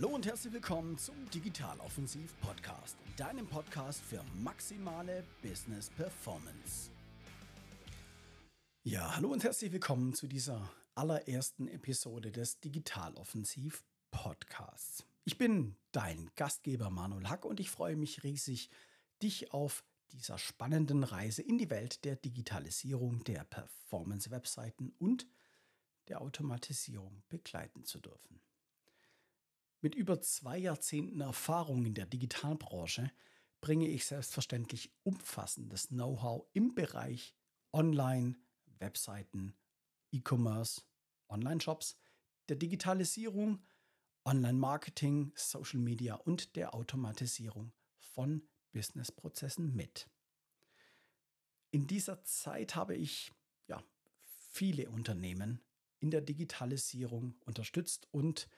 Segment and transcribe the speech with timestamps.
[0.00, 6.92] Hallo und herzlich willkommen zum Digitaloffensiv Podcast, deinem Podcast für maximale Business Performance.
[8.84, 13.82] Ja, hallo und herzlich willkommen zu dieser allerersten Episode des Digitaloffensiv
[14.12, 15.04] Podcasts.
[15.24, 18.70] Ich bin dein Gastgeber Manuel Hack und ich freue mich riesig,
[19.20, 25.26] dich auf dieser spannenden Reise in die Welt der Digitalisierung der Performance-Webseiten und
[26.06, 28.40] der Automatisierung begleiten zu dürfen.
[29.80, 33.12] Mit über zwei Jahrzehnten Erfahrung in der Digitalbranche
[33.60, 37.36] bringe ich selbstverständlich umfassendes Know-how im Bereich
[37.72, 38.36] Online,
[38.78, 39.56] Webseiten,
[40.10, 40.82] E-Commerce,
[41.28, 41.96] Online-Shops,
[42.48, 43.64] der Digitalisierung,
[44.24, 50.08] Online-Marketing, Social Media und der Automatisierung von Businessprozessen mit.
[51.70, 53.30] In dieser Zeit habe ich
[53.68, 53.82] ja,
[54.50, 55.60] viele Unternehmen
[56.00, 58.48] in der Digitalisierung unterstützt und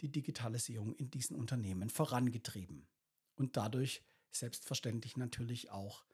[0.00, 2.86] die Digitalisierung in diesen Unternehmen vorangetrieben
[3.34, 6.04] und dadurch selbstverständlich natürlich auch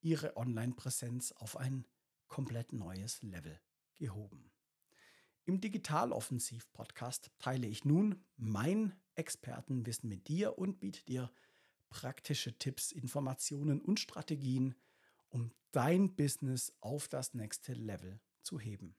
[0.00, 1.86] ihre Online-Präsenz auf ein
[2.28, 3.60] komplett neues Level
[3.94, 4.50] gehoben.
[5.44, 11.30] Im Digitaloffensiv-Podcast teile ich nun mein Expertenwissen mit dir und biete dir
[11.88, 14.74] praktische Tipps, Informationen und Strategien,
[15.28, 18.96] um dein Business auf das nächste Level zu heben.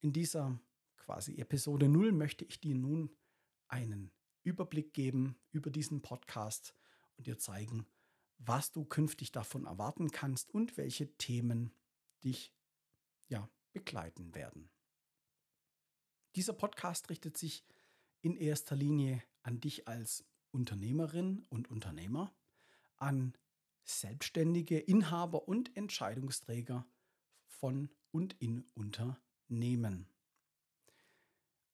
[0.00, 0.58] In dieser
[1.10, 3.10] quasi Episode 0 möchte ich dir nun
[3.66, 4.12] einen
[4.44, 6.72] Überblick geben über diesen Podcast
[7.16, 7.84] und dir zeigen,
[8.38, 11.74] was du künftig davon erwarten kannst und welche Themen
[12.22, 12.54] dich
[13.26, 14.70] ja begleiten werden.
[16.36, 17.66] Dieser Podcast richtet sich
[18.20, 22.32] in erster Linie an dich als Unternehmerin und Unternehmer,
[22.98, 23.36] an
[23.82, 26.86] Selbstständige, Inhaber und Entscheidungsträger
[27.48, 30.09] von und in Unternehmen.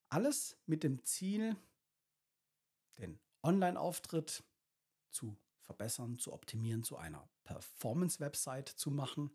[0.09, 1.57] Alles mit dem Ziel,
[2.99, 4.45] den Online-Auftritt
[5.11, 9.31] zu verbessern, zu optimieren, zu einer Performance-Website zu machen,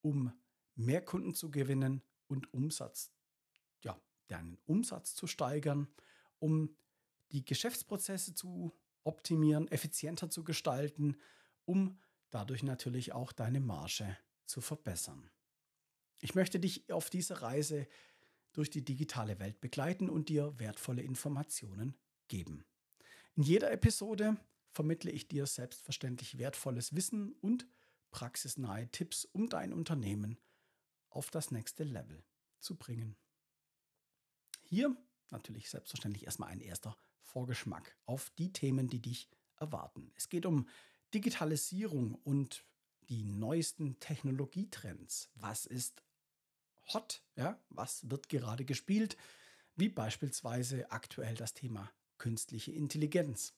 [0.00, 0.32] um
[0.74, 3.12] mehr Kunden zu gewinnen und Umsatz,
[3.82, 5.88] ja, deinen Umsatz zu steigern,
[6.38, 6.76] um
[7.32, 11.16] die Geschäftsprozesse zu optimieren, effizienter zu gestalten,
[11.64, 15.30] um dadurch natürlich auch deine Marge zu verbessern.
[16.20, 17.86] Ich möchte dich auf dieser Reise
[18.56, 21.94] durch die digitale Welt begleiten und dir wertvolle Informationen
[22.28, 22.64] geben.
[23.34, 24.36] In jeder Episode
[24.72, 27.66] vermittle ich dir selbstverständlich wertvolles Wissen und
[28.10, 30.38] praxisnahe Tipps, um dein Unternehmen
[31.10, 32.24] auf das nächste Level
[32.58, 33.16] zu bringen.
[34.62, 34.96] Hier
[35.30, 40.12] natürlich selbstverständlich erstmal ein erster Vorgeschmack auf die Themen, die dich erwarten.
[40.16, 40.66] Es geht um
[41.12, 42.64] Digitalisierung und
[43.08, 45.30] die neuesten Technologietrends.
[45.34, 46.02] Was ist
[46.92, 47.22] hot?
[47.36, 49.16] Ja, was wird gerade gespielt?
[49.74, 53.54] Wie beispielsweise aktuell das Thema künstliche Intelligenz.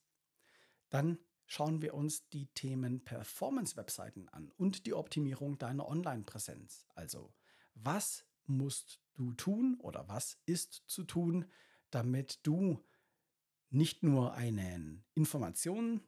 [0.91, 6.87] Dann schauen wir uns die Themen Performance-Webseiten an und die Optimierung deiner Online-Präsenz.
[6.95, 7.33] Also,
[7.75, 11.47] was musst du tun oder was ist zu tun,
[11.91, 12.85] damit du
[13.71, 16.03] nicht nur eine Information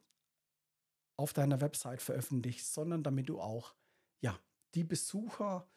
[1.15, 3.75] auf deiner Website veröffentlichst, sondern damit du auch
[4.21, 4.39] ja,
[4.73, 5.67] die Besucher,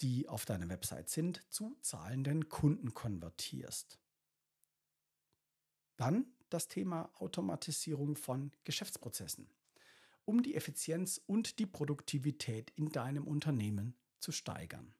[0.00, 3.98] die auf deiner Website sind, zu zahlenden Kunden konvertierst.
[5.96, 9.48] Dann das Thema Automatisierung von Geschäftsprozessen,
[10.24, 14.94] um die Effizienz und die Produktivität in deinem Unternehmen zu steigern.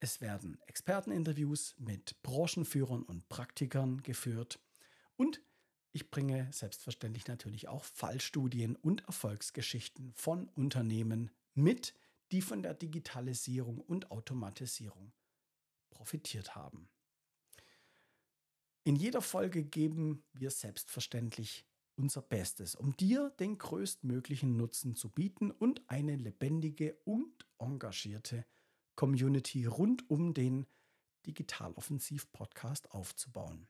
[0.00, 4.60] Es werden Experteninterviews mit Branchenführern und Praktikern geführt
[5.16, 5.40] und
[5.92, 11.94] ich bringe selbstverständlich natürlich auch Fallstudien und Erfolgsgeschichten von Unternehmen mit,
[12.32, 15.12] die von der Digitalisierung und Automatisierung
[15.90, 16.88] profitiert haben.
[18.84, 25.50] In jeder Folge geben wir selbstverständlich unser Bestes, um dir den größtmöglichen Nutzen zu bieten
[25.50, 28.44] und eine lebendige und engagierte
[28.96, 30.66] Community rund um den
[31.26, 33.68] Digitaloffensiv-Podcast aufzubauen.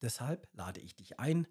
[0.00, 1.46] Deshalb lade ich dich ein,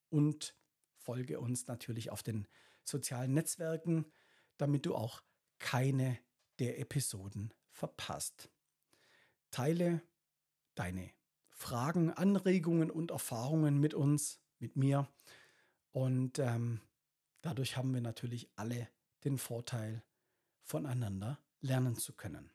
[0.09, 0.57] und
[0.97, 2.47] folge uns natürlich auf den
[2.85, 4.07] sozialen Netzwerken,
[4.57, 5.23] damit du auch
[5.59, 6.19] keine
[6.59, 8.51] der Episoden verpasst.
[9.51, 10.03] Teile
[10.75, 11.11] deine
[11.51, 15.09] Fragen, Anregungen und Erfahrungen mit uns, mit mir.
[15.93, 16.81] Und ähm,
[17.41, 18.89] dadurch haben wir natürlich alle
[19.25, 20.03] den Vorteil,
[20.63, 22.51] voneinander lernen zu können.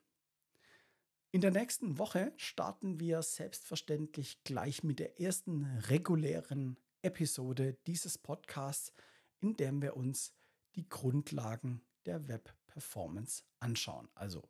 [1.31, 8.93] In der nächsten Woche starten wir selbstverständlich gleich mit der ersten regulären Episode dieses Podcasts,
[9.39, 10.33] in dem wir uns
[10.75, 14.07] die Grundlagen der Web-Performance anschauen.
[14.15, 14.49] Also,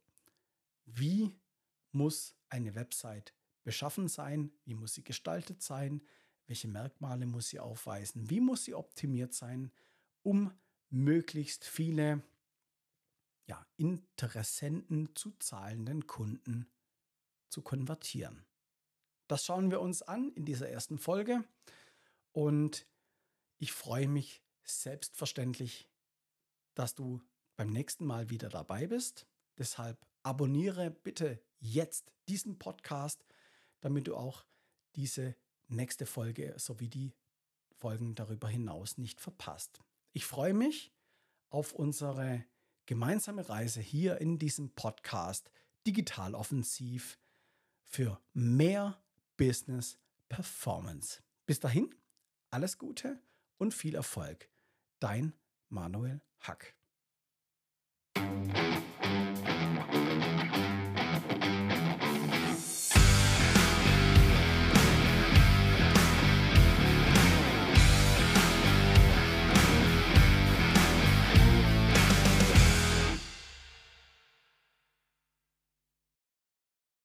[0.86, 1.36] wie
[1.92, 3.33] muss eine Website
[3.63, 4.51] beschaffen sein?
[4.63, 6.01] Wie muss sie gestaltet sein?
[6.45, 8.30] Welche Merkmale muss sie aufweisen?
[8.30, 9.71] Wie muss sie optimiert sein,
[10.24, 10.51] um
[10.89, 12.24] möglichst viele
[13.48, 16.70] ja, Interessenten zu zahlenden Kunden
[17.50, 18.46] zu konvertieren?
[19.28, 21.44] Das schauen wir uns an in dieser ersten Folge
[22.32, 22.88] und
[23.58, 25.90] ich freue mich selbstverständlich,
[26.76, 27.22] dass du
[27.56, 29.28] beim nächsten Mal wieder dabei bist.
[29.58, 33.26] Deshalb abonniere bitte jetzt diesen Podcast,
[33.80, 34.46] damit du auch
[34.96, 35.36] diese
[35.68, 37.14] nächste Folge sowie die
[37.74, 39.82] Folgen darüber hinaus nicht verpasst.
[40.14, 40.94] Ich freue mich
[41.50, 42.44] auf unsere
[42.88, 45.51] gemeinsame Reise hier in diesem Podcast
[45.86, 47.19] Digital Offensiv
[47.84, 49.00] für mehr
[49.36, 50.00] Business
[50.30, 51.22] Performance.
[51.45, 51.94] Bis dahin,
[52.50, 53.22] alles Gute
[53.57, 54.50] und viel Erfolg.
[55.00, 55.34] Dein
[55.69, 56.76] Manuel Hack.